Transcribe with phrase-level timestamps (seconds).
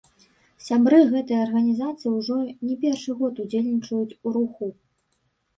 [0.67, 2.37] Сябры гэтай арганізацыі ўжо
[2.71, 4.65] не першы год удзельнічаюць у руху.